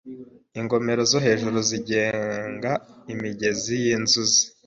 ingomero 0.59 1.01
zo 1.11 1.19
hejuru 1.25 1.57
zigenga 1.69 2.71
imigezi 3.13 3.73
yinzuzi. 3.83 4.41